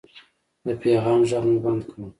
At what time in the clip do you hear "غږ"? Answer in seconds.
1.29-1.41